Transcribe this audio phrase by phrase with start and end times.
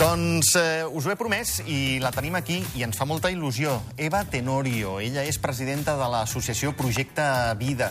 [0.00, 3.74] Doncs eh, us ho he promès i la tenim aquí i ens fa molta il·lusió.
[4.00, 7.26] Eva Tenorio, ella és presidenta de l'associació Projecte
[7.60, 7.90] Vida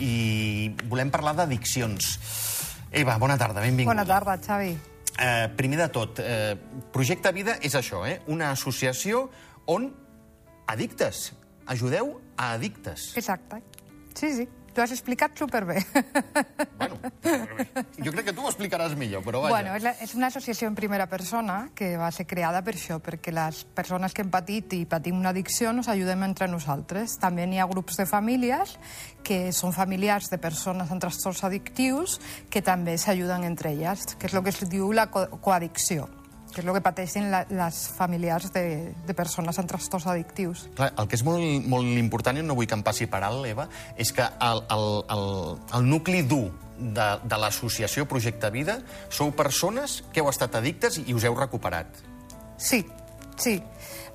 [0.00, 2.08] i volem parlar d'addiccions.
[3.02, 3.92] Eva, bona tarda, benvinguda.
[3.92, 4.72] Bona tarda, Xavi.
[5.20, 6.56] Eh, primer de tot, eh,
[6.94, 8.22] Projecte Vida és això, eh?
[8.32, 9.26] una associació
[9.68, 9.90] on
[10.64, 11.34] addictes,
[11.66, 13.10] ajudeu a addictes.
[13.20, 13.60] Exacte.
[14.14, 14.48] Sí, sí.
[14.74, 15.82] T'ho has explicat superbé.
[16.80, 16.96] Bueno,
[18.00, 19.52] jo crec que tu ho explicaràs millor, però vaja.
[19.52, 22.96] Bueno, és, la, és una associació en primera persona que va ser creada per això,
[23.04, 27.18] perquè les persones que hem patit i patim una addicció nos ajudem entre nosaltres.
[27.20, 28.78] També hi ha grups de famílies
[29.22, 32.16] que són familiars de persones amb trastorns addictius
[32.48, 36.08] que també s'ajuden entre elles, que és el que es diu la co coaddicció
[36.50, 38.64] que és el que pateixen la, les familiars de,
[39.06, 40.66] de persones amb trastorns addictius.
[40.78, 43.46] Clar, el que és molt, molt important, i no vull que em passi per alt,
[43.48, 44.86] Eva, és que el, el,
[45.16, 45.26] el,
[45.78, 46.48] el nucli dur
[46.80, 48.80] de, de l'associació Projecte Vida
[49.12, 52.02] sou persones que heu estat addictes i us heu recuperat.
[52.60, 52.84] Sí,
[53.40, 53.60] sí.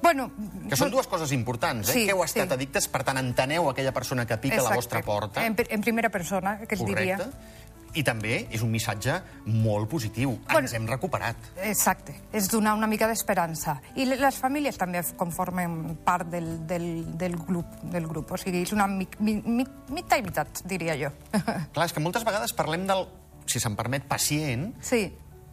[0.01, 0.27] Bueno,
[0.69, 1.93] que són dues coses importants, eh?
[1.95, 2.53] Sí, que heu estat sí.
[2.57, 5.45] addictes, per tant, enteneu aquella persona que pica a la vostra porta.
[5.45, 7.01] En, en primera persona, que es Correcte.
[7.01, 7.63] diria.
[7.95, 9.13] I també és un missatge
[9.47, 10.33] molt positiu.
[10.49, 11.35] Bueno, Ens hem recuperat.
[11.63, 13.77] Exacte, és donar una mica d'esperança.
[13.95, 16.87] I le- les famílies també conformen part del, del,
[17.17, 19.65] del, grup, del grup, o sigui, és una mi, mi, mi,
[19.95, 21.11] mitat i mitat, diria jo.
[21.73, 23.05] Clar, és que moltes vegades parlem del,
[23.47, 25.05] si se'n permet, pacient, sí,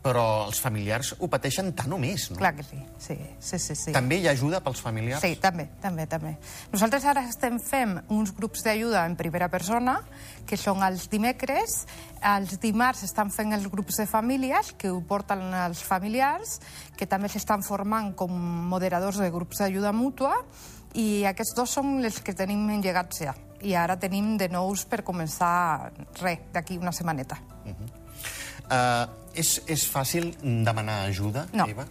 [0.02, 2.38] però els familiars ho pateixen tant o més, no?
[2.40, 3.76] clar que sí, sí, sí, sí.
[3.78, 3.92] sí.
[3.94, 5.22] També hi ha ajuda pels familiars?
[5.22, 6.34] Sí, també, també, també.
[6.72, 10.00] Nosaltres ara estem fent uns grups d'ajuda en primera persona,
[10.48, 11.84] que són els dimecres.
[12.32, 16.58] Els dimarts estan fent els grups de famílies, que ho porten els familiars,
[16.98, 18.34] que també s'estan formant com
[18.74, 20.34] moderadors de grups d'ajuda mútua,
[20.98, 23.36] i aquests dos són els que tenim engegats ja.
[23.62, 27.38] I ara tenim de nous per començar, res, d'aquí una setmaneta.
[28.72, 31.66] Uh, és, és fàcil demanar ajuda, No.
[31.68, 31.86] Eva?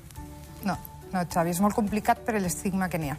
[0.65, 0.75] No,
[1.11, 3.17] no, Xavi, és molt complicat per l'estigma que n'hi ha.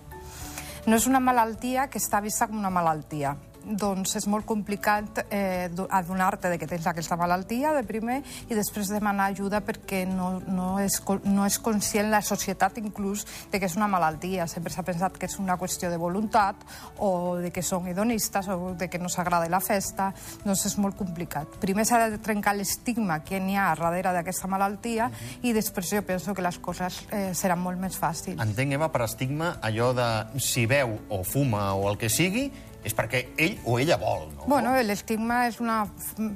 [0.87, 3.37] No és una malaltia que està vista com una malaltia.
[3.65, 8.57] Doncs és molt complicat eh, do- adonar-te de que tens aquesta malaltia, de primer, i
[8.59, 13.23] després demanar ajuda perquè no, no, és, no és conscient la societat inclús
[13.53, 14.49] de que és una malaltia.
[14.51, 16.57] Sempre s'ha pensat que és una qüestió de voluntat
[16.99, 20.11] o de que són hedonistes o de que no s'agrada la festa.
[20.45, 21.59] Doncs és molt complicat.
[21.63, 25.11] Primer s'ha de trencar l'estigma que n'hi ha darrere d'aquesta malaltia
[25.43, 28.41] i després jo penso que les coses eh, seran molt més fàcils.
[28.43, 30.11] Entenc, Eva, per estigma, allò de
[30.43, 32.49] si veu o fuma o el que sigui,
[32.85, 34.47] és perquè ell o ella vol, no?
[34.51, 35.85] Bueno, l'estigma és una...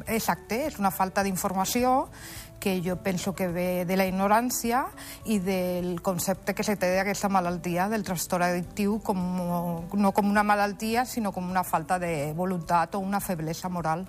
[0.07, 2.07] Exacte, és una falta d'informació
[2.61, 4.87] que jo penso que ve de la ignorància
[5.25, 9.21] i del concepte que se té d'aquesta malaltia, del trastorn addictiu, com,
[9.93, 14.07] no com una malaltia, sinó com una falta de voluntat o una feblesa moral.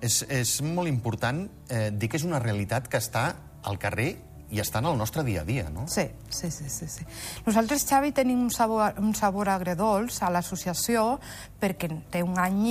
[0.00, 3.32] És, és molt important eh, dir que és una realitat que està
[3.66, 4.14] al carrer
[4.50, 5.86] i està en el nostre dia a dia, no?
[5.88, 7.04] Sí, sí, sí, sí, sí.
[7.44, 11.18] Nosaltres, Xavi, tenim un sabor, un sabor agredolç a l'associació
[11.60, 12.62] perquè té un any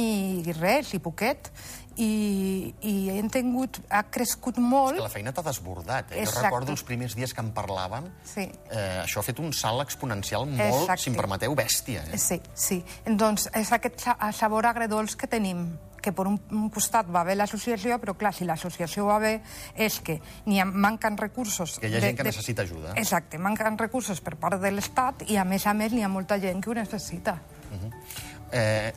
[0.48, 1.52] i res, i poquet,
[1.98, 4.98] i, i hem tingut, ha crescut molt.
[5.00, 6.12] Que la feina t'ha desbordat.
[6.12, 6.20] Eh?
[6.22, 6.46] Jo Exacte.
[6.46, 8.10] recordo els primers dies que en parlàvem.
[8.26, 8.46] Sí.
[8.70, 11.02] Eh, això ha fet un salt exponencial molt, Exacte.
[11.04, 12.04] si em permeteu, bèstia.
[12.14, 12.18] Eh?
[12.22, 12.84] Sí, sí.
[13.06, 15.68] Doncs és aquest sa- sabor agredolç que tenim
[16.08, 19.34] que per un, un costat va bé l'associació, però clar, si l'associació va bé
[19.76, 21.76] és que ha, manquen recursos...
[21.82, 22.96] Que hi ha gent que necessita ajuda.
[23.02, 26.40] Exacte, manquen recursos per part de l'Estat i a més a més n'hi ha molta
[26.40, 27.36] gent que ho necessita.
[28.56, 28.94] Eh,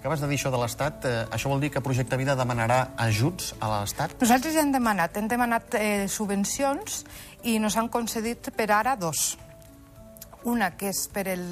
[0.00, 1.04] acabes de dir això de l'Estat.
[1.04, 4.16] Eh, això vol dir que Projecte Vida demanarà ajuts a l'Estat?
[4.22, 7.04] Nosaltres ja hem demanat, hem demanat eh, subvencions
[7.44, 9.34] i nos han concedit per ara dos.
[10.48, 11.42] Una que és per el,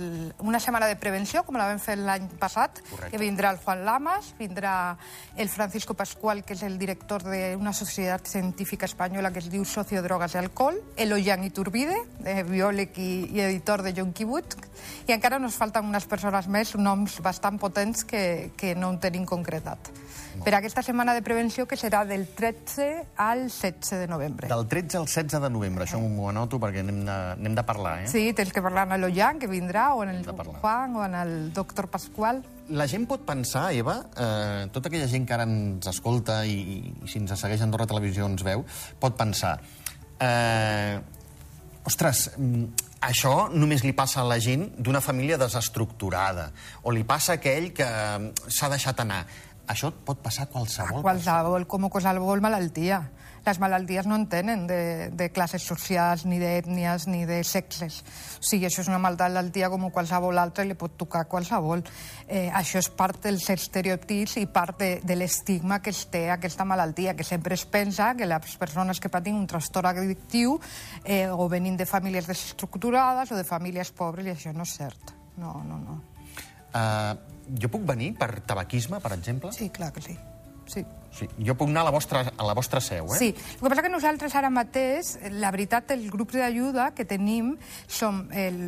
[0.40, 3.10] una setmana de prevenció, com la vam fer l'any passat, Correcte.
[3.12, 4.96] que vindrà el Juan Lamas, vindrà
[5.36, 10.34] el Francisco Pascual, que és el director d'una societat científica espanyola que es diu Sociodrogas
[10.34, 14.56] i Alcohol, el Ollán Iturbide, eh, biòleg i, i editor de Jonqui Wood,
[15.06, 19.28] i encara nos falten unes persones més, noms bastant potents que, que no en tenim
[19.28, 19.92] concretat.
[20.44, 24.50] Per aquesta setmana de prevenció, que serà del 13 al 16 de novembre.
[24.50, 27.96] Del 13 al 16 de novembre, això m'ho anoto perquè n'hem de, n'hem de parlar,
[28.04, 28.08] eh?
[28.10, 30.24] Sí, tens que parlar amb l'Ollán, que vindrà, o en el.
[30.60, 32.42] Juan, o en el doctor Pascual.
[32.68, 37.08] La gent pot pensar, Eva, eh, tota aquella gent que ara ens escolta i, i
[37.08, 38.66] si ens segueix Andorra Televisió ens veu,
[39.00, 39.56] pot pensar...
[40.18, 40.98] Eh,
[41.88, 46.50] ostres, mm, això només li passa a la gent d'una família desestructurada,
[46.82, 49.22] o li passa a aquell que mm, s'ha deixat anar.
[49.68, 51.02] Això pot passar a qualsevol.
[51.04, 53.02] Qualsevol, com qualsevol malaltia.
[53.44, 58.00] Les malalties no en tenen de, de classes socials, ni d'ètnies, ni de sexes.
[58.40, 61.84] O sigui, això és una malaltia com qualsevol altra i li pot tocar a qualsevol.
[62.26, 66.64] Eh, això és part dels estereotips i part de, de l'estigma que es té aquesta
[66.68, 70.58] malaltia, que sempre es pensa que les persones que patim un trastorn addictiu
[71.04, 75.12] eh, o venim de famílies desestructurades o de famílies pobres, i això no és cert.
[75.38, 76.00] No, no, no.
[76.68, 77.16] Uh,
[77.60, 79.52] jo puc venir per tabaquisme, per exemple?
[79.56, 80.18] Sí, clar que sí.
[80.68, 80.84] Sí.
[81.08, 83.18] Sí, jo puc anar a la vostra, a la vostra seu, eh?
[83.18, 87.54] Sí, el que passa que nosaltres ara mateix, la veritat, el grup d'ajuda que tenim
[87.88, 88.58] som, el,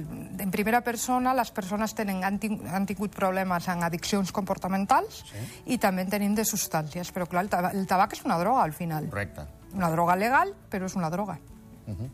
[0.40, 5.44] en primera persona, les persones tenen, han, ting, han tingut problemes en addiccions comportamentals sí.
[5.76, 8.64] i també en tenim de substàncies, però clar, el tabac, el tabac és una droga
[8.64, 9.10] al final.
[9.12, 9.44] Correcte.
[9.76, 11.38] Una droga legal, però és una droga.
[11.86, 12.10] Uh -huh.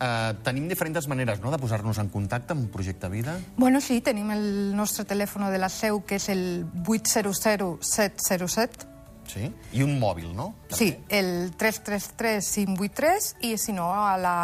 [0.00, 3.38] Uh, tenim diferents maneres no, de posar-nos en contacte amb Projecte Vida?
[3.56, 8.90] Bueno, sí, tenim el nostre telèfon de la seu, que és el 800 707,
[9.30, 9.46] Sí,
[9.78, 10.48] i un mòbil, no?
[10.66, 10.78] També.
[10.80, 14.34] Sí, el 333-583 i, si no, a la,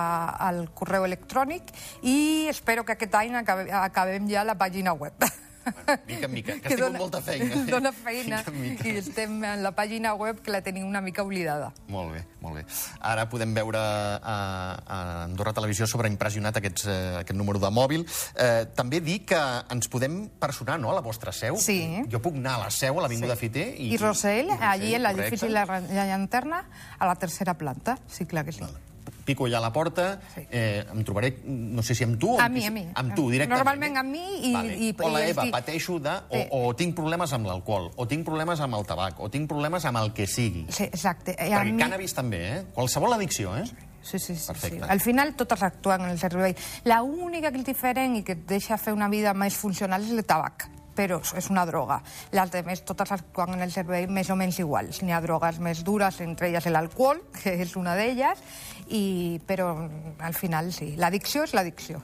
[0.47, 1.73] al correu electrònic
[2.07, 5.27] i espero que aquest any acabe, acabem ja la pàgina web.
[5.67, 7.63] Bueno, mica en mica, que, que estic dona, molta feina.
[7.75, 8.87] Dona feina mica mica.
[8.89, 11.73] i estem en la pàgina web que la tenim una mica oblidada.
[11.93, 12.65] Molt bé, molt bé.
[13.01, 14.37] Ara podem veure a,
[14.79, 18.07] a Andorra Televisió sobreimpressionat aquests, eh, aquest número de mòbil.
[18.35, 19.43] Eh, també dir que
[19.73, 21.59] ens podem personar no, a la vostra seu.
[21.63, 21.81] Sí.
[22.13, 23.47] Jo puc anar a la seu, a l'Avinguda sí.
[23.47, 23.69] Fiter.
[23.75, 26.65] I, I Rossell, allí en l'edifici La Llanterna,
[26.99, 27.99] a la tercera planta.
[28.07, 28.65] Sí, clar que sí.
[28.65, 28.87] Vale
[29.27, 30.47] pico allà a la porta, sí.
[30.49, 32.37] eh, em trobaré, no sé si amb tu...
[32.41, 32.87] A mi, a mi.
[32.95, 33.59] Amb tu, directament.
[33.59, 34.53] Normalment amb mi i...
[34.55, 34.77] Vale.
[34.79, 35.53] i Hola, i, Eva, i...
[35.55, 36.15] pateixo de...
[36.31, 36.47] O, sí.
[36.55, 40.01] o tinc problemes amb l'alcohol, o tinc problemes amb el tabac, o tinc problemes amb
[40.01, 40.65] el que sigui.
[40.71, 41.35] Sí, exacte.
[41.35, 41.83] I Perquè mi...
[41.83, 42.63] cannabis també, eh?
[42.77, 43.67] Qualsevol addicció, eh?
[44.07, 44.85] Sí, sí, sí, Perfecte.
[44.85, 44.89] sí.
[44.89, 46.55] Al final totes actuen en el servei.
[46.87, 50.15] La única que és diferent i que et deixa fer una vida més funcional és
[50.15, 52.01] el tabac però és una droga.
[52.33, 55.03] Les altres totes actuen en el cervell més o menys iguals.
[55.05, 58.43] N'hi ha drogues més dures, entre elles l'alcohol, que és una d'elles,
[58.89, 59.73] i, però
[60.19, 62.03] al final sí, l'addicció és l'addicció.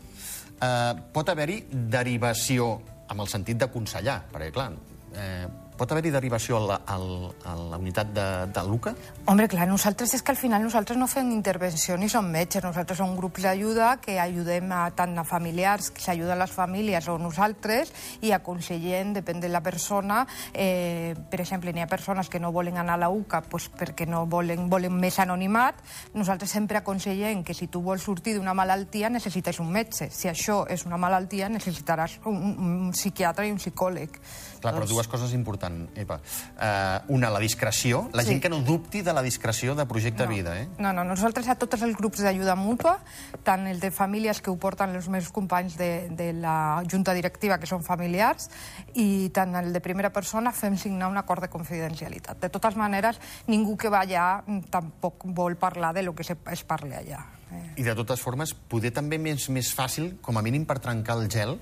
[0.62, 2.77] Uh, pot haver-hi derivació
[3.11, 4.71] amb el sentit d'aconsellar, perquè clar,
[5.19, 5.44] eh,
[5.82, 8.94] pot haver-hi derivació a la, a la unitat de, de Luca?
[9.26, 13.00] Home, clar, nosaltres és que al final nosaltres no fem intervenció ni som metges, nosaltres
[13.00, 17.90] som grups d'ajuda que ajudem a tant a familiars, que s'ajuden les famílies o nosaltres
[18.23, 20.23] i aconsellem, depèn de la persona.
[20.55, 24.06] Eh, per exemple, n'hi ha persones que no volen anar a la UCA pues, perquè
[24.06, 25.79] no volen, volen més anonimat.
[26.14, 30.11] Nosaltres sempre aconsellem que si tu vols sortir d'una malaltia necessites un metge.
[30.14, 34.19] Si això és una malaltia necessitaràs un, un, psiquiatre i un psicòleg.
[34.62, 36.19] Clar, però dues coses importants, Eva.
[36.56, 38.08] Uh, una, la discreció.
[38.12, 38.32] La sí.
[38.32, 40.30] gent que no dubti de la discreció de Projecte no.
[40.30, 40.69] Vida, eh?
[40.78, 42.98] No, no, nosaltres a tots els grups d'ajuda mútua,
[43.46, 47.58] tant el de famílies que ho porten els meus companys de, de la junta directiva,
[47.58, 48.48] que són familiars,
[48.94, 52.40] i tant el de primera persona fem signar un acord de confidencialitat.
[52.42, 53.20] De totes maneres,
[53.50, 54.26] ningú que va allà
[54.70, 57.22] tampoc vol parlar de lo que es parli allà.
[57.52, 57.62] Eh.
[57.82, 61.28] I de totes formes, poder també més, més fàcil, com a mínim per trencar el
[61.32, 61.58] gel,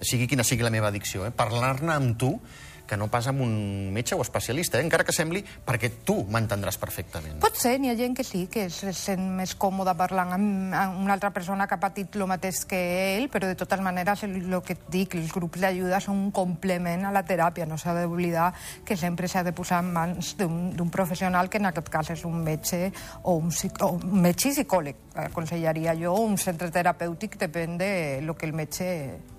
[0.00, 1.32] sigui quina sigui la meva addicció, eh?
[1.34, 2.34] parlar-ne amb tu
[2.86, 4.84] que no pas amb un metge o especialista, eh?
[4.86, 7.40] encara que sembli, perquè tu m'entendràs perfectament.
[7.42, 11.02] Pot ser, n'hi ha gent que sí, que es sent més còmode parlant amb, amb
[11.04, 12.80] una altra persona que ha patit el mateix que
[13.16, 17.08] ell, però de totes maneres el, que et dic, els grups d'ajuda són un complement
[17.08, 18.52] a la teràpia, no s'ha d'oblidar
[18.86, 22.38] que sempre s'ha de posar en mans d'un professional que en aquest cas és un
[22.44, 22.90] metge
[23.22, 23.50] o un,
[23.80, 28.88] o un metge psicòleg, aconsellaria jo, un centre terapèutic, depèn de lo que el metge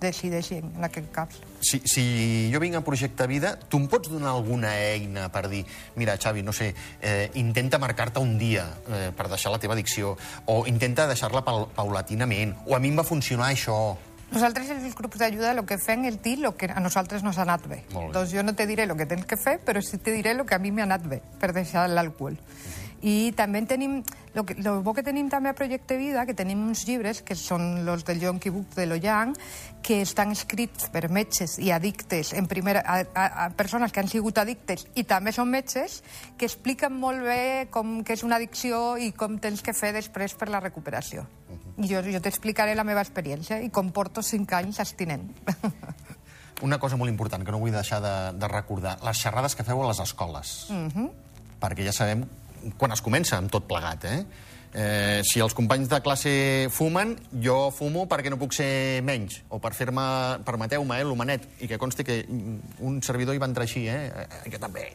[0.02, 1.38] decideixi en aquest cas.
[1.62, 5.64] Si, si jo vinc a Projecte Vida, tu em pots donar alguna eina per dir
[5.96, 10.16] mira, Xavi, no sé, eh, intenta marcar-te un dia eh, per deixar la teva addicció,
[10.46, 13.98] o intenta deixar-la paulatinament, o a mi em va funcionar això.
[14.28, 17.46] Nosaltres, els grups d'ajuda, el que fem és dir el que a nosaltres no s'ha
[17.48, 17.84] anat bé.
[17.94, 18.10] bé.
[18.14, 20.44] Doncs jo no te diré el que tens que fer, però sí te diré el
[20.46, 22.36] que a mi m'ha anat bé, per deixar l'alcohol.
[22.36, 22.87] Uh -huh.
[23.02, 24.00] I també tenim,
[24.34, 27.36] el que, lo bo que tenim també a Projecte Vida, que tenim uns llibres, que
[27.38, 29.36] són els del Yonki Book de l'Oyang,
[29.86, 34.10] que estan escrits per metges i addictes, en primera, a, a, a persones que han
[34.10, 36.02] sigut addictes i també són metges,
[36.38, 40.34] que expliquen molt bé com que és una addicció i com tens que fer després
[40.34, 41.28] per la recuperació.
[41.48, 41.86] Uh -huh.
[41.86, 45.30] I jo, jo t'explicaré la meva experiència i com porto cinc anys abstinent.
[46.62, 49.84] Una cosa molt important que no vull deixar de, de recordar, les xerrades que feu
[49.84, 50.70] a les escoles.
[50.70, 51.12] Uh -huh.
[51.62, 52.26] Perquè ja sabem
[52.78, 54.22] quan es comença amb tot plegat, eh?
[54.78, 56.32] Eh, si els companys de classe
[56.76, 60.08] fumen, jo fumo perquè no puc ser menys, o per fer-me,
[60.46, 64.52] permeteu-me, eh, l'homenet, i que consti que un servidor hi va entrar així, eh, eh
[64.52, 64.90] que també,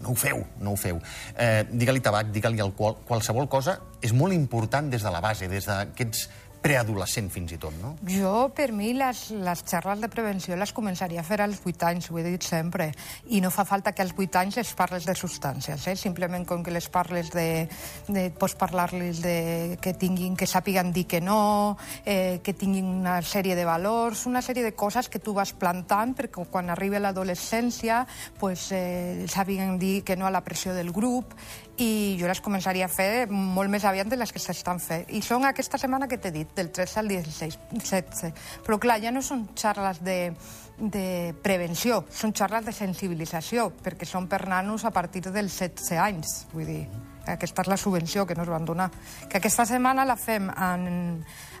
[0.00, 1.00] no ho feu, no ho feu.
[1.36, 5.66] Eh, digue-li tabac, digue-li alcohol, qualsevol cosa és molt important des de la base, des
[5.66, 6.28] d'aquests
[6.64, 7.92] preadolescent fins i tot, no?
[8.08, 12.08] Jo, per mi, les, les xerres de prevenció les començaria a fer als 8 anys,
[12.08, 12.88] ho he dit sempre.
[13.28, 15.96] I no fa falta que als 8 anys les parles de substàncies, eh?
[16.00, 17.66] simplement com que les parles de...
[18.08, 23.18] de pots parlar-los de que tinguin, que sàpiguen dir que no, eh, que tinguin una
[23.22, 28.04] sèrie de valors, una sèrie de coses que tu vas plantant perquè quan arribi l'adolescència
[28.40, 31.36] pues, eh, sàpiguen dir que no a la pressió del grup
[31.78, 35.08] i jo les començaria a fer molt més aviat de les que s'estan fent.
[35.10, 38.34] I són aquesta setmana que t'he dit, del 13 al 16, 16.
[38.66, 40.34] Però clar, ja no són xarles de,
[40.78, 41.06] de
[41.42, 46.36] prevenció, són xarles de sensibilització, perquè són per nanos a partir dels 16 anys.
[46.52, 46.84] Vull dir,
[47.26, 48.90] aquesta és la subvenció que ens van donar.
[49.28, 50.88] Que aquesta setmana la fem en,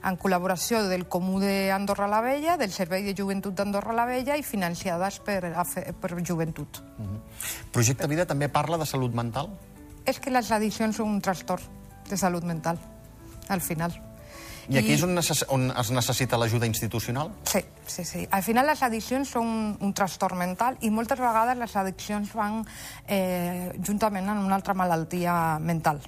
[0.04, 4.42] en col·laboració del Comú d'Andorra la Vella, del Servei de Joventut d'Andorra la Vella i
[4.42, 5.54] financiades per,
[6.00, 6.82] per Joventut.
[6.98, 7.70] Mm -hmm.
[7.72, 9.50] Projecte Vida també parla de salut mental?
[10.04, 11.64] és que les addiccions són un trastorn
[12.08, 12.78] de salut mental,
[13.48, 13.94] al final.
[14.68, 14.96] I aquí I...
[14.96, 17.32] és on, necess on es necessita l'ajuda institucional?
[17.50, 18.24] Sí, sí, sí.
[18.30, 22.62] Al final les addiccions són un, un trastorn mental i moltes vegades les addiccions van
[23.06, 26.02] eh, juntament amb una altra malaltia mental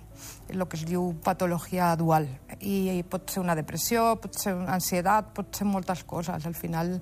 [0.49, 2.29] el que es diu patologia dual.
[2.61, 6.47] I pot ser una depressió, pot ser una ansietat, pot ser moltes coses.
[6.47, 6.97] Al final,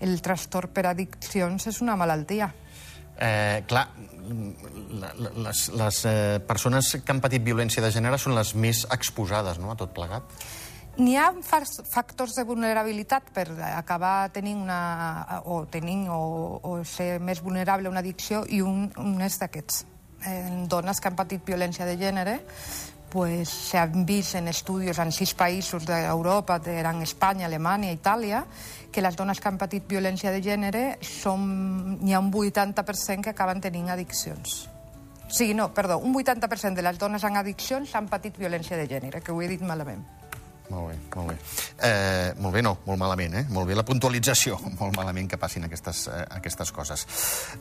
[0.00, 2.50] el trastorn per addiccions és una malaltia.
[3.20, 3.86] Eh, clar,
[5.44, 9.72] les, les eh, persones que han patit violència de gènere són les més exposades no,
[9.72, 10.24] a tot plegat.
[11.00, 14.80] N'hi ha factors de vulnerabilitat per acabar tenint una,
[15.48, 19.86] o tenint o, o ser més vulnerable a una addicció i un, un és d'aquests.
[20.68, 22.36] Dones que han patit violència de gènere
[23.14, 28.44] pues, s'han vist en estudis en sis països d'Europa, eren Espanya, Alemanya, Itàlia,
[28.92, 33.64] que les dones que han patit violència de gènere n'hi ha un 80% que acaben
[33.64, 34.66] tenint addiccions.
[35.30, 39.24] Sigui, no, perdó, un 80% de les dones amb addiccions han patit violència de gènere,
[39.24, 40.19] que ho he dit malament.
[40.70, 41.36] Molt bé, molt bé.
[41.82, 43.44] Eh, molt bé, no, molt malament, eh?
[43.50, 44.58] Molt bé la puntualització.
[44.80, 47.06] Molt malament que passin aquestes, eh, aquestes coses.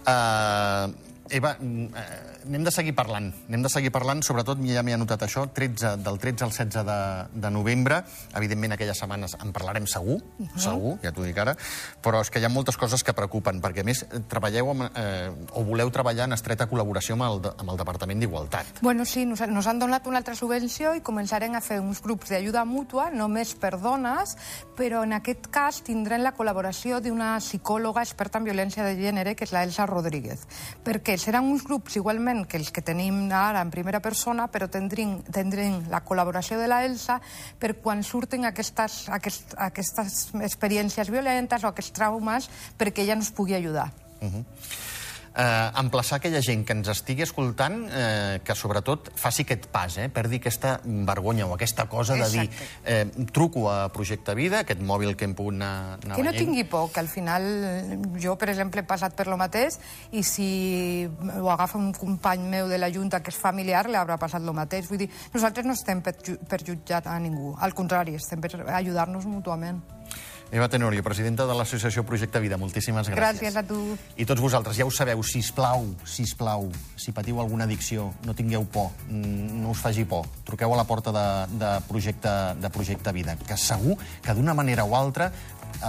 [0.05, 3.29] Eh, Eva, mm, eh, anem de seguir parlant.
[3.47, 6.99] Anem de seguir parlant, sobretot, ja m'he anotat això, 13, del 13 al 16 de,
[7.41, 8.01] de novembre.
[8.35, 10.59] Evidentment, aquelles setmanes en parlarem segur, uh -huh.
[10.59, 11.55] segur, ja t'ho dic ara,
[12.01, 15.31] però és que hi ha moltes coses que preocupen, perquè, a més, treballeu amb, eh,
[15.53, 18.81] o voleu treballar en estreta col·laboració amb el, amb el Departament d'Igualtat.
[18.81, 22.29] Bueno, sí, nos, nos han donat una altra subvenció i començarem a fer uns grups
[22.29, 24.35] d'ajuda mútua, només per dones,
[24.75, 29.43] però en aquest cas tindrem la col·laboració d'una psicòloga experta en violència de gènere, que
[29.43, 30.47] és la Elsa Rodríguez,
[30.83, 35.19] perquè seran uns grups igualment que els que tenim ara en primera persona, però tindrem,
[35.31, 37.19] tindrem la col·laboració de la Elsa
[37.59, 42.49] per quan surten aquestes, aquest, aquestes experiències violentes o aquests traumes
[42.79, 43.91] perquè ella ens pugui ajudar.
[44.19, 44.97] Uh -huh
[45.35, 50.09] eh, emplaçar aquella gent que ens estigui escoltant eh, que sobretot faci aquest pas, eh,
[50.13, 52.31] perdi aquesta vergonya o aquesta cosa Exacte.
[52.31, 52.49] de dir
[52.85, 56.65] eh, truco a Projecte Vida, aquest mòbil que hem pogut anar, anar Que no tingui
[56.69, 57.45] por, que al final
[58.19, 59.79] jo, per exemple, he passat per lo mateix
[60.11, 60.49] i si
[61.07, 64.53] ho agafa un company meu de la Junta que és familiar, li haurà passat lo
[64.55, 64.89] mateix.
[64.89, 66.15] Vull dir, nosaltres no estem per,
[66.49, 69.81] per jutjar a ningú, al contrari, estem per ajudar-nos mútuament.
[70.51, 73.19] Eva Tenorio, presidenta de l'associació Projecte Vida, moltíssimes gràcies.
[73.19, 73.77] Gràcies a tu.
[74.17, 76.65] I tots vosaltres, ja ho sabeu, si plau, si plau,
[76.97, 80.25] si patiu alguna addicció, no tingueu por, mm, no us faci por.
[80.45, 84.85] Truqueu a la porta de, de, projecte, de Projecte Vida, que segur que d'una manera
[84.85, 85.31] o altra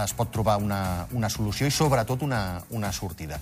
[0.04, 3.38] es pot trobar una, una solució i sobretot una, una sortida.